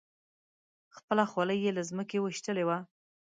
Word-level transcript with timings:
خپله 0.97 1.23
خولۍ 1.31 1.57
یې 1.65 1.71
له 1.77 1.83
ځمکې 1.89 2.17
ویشتلې 2.19 2.63
وه. 2.67 2.77